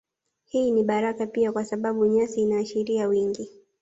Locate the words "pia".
1.27-1.51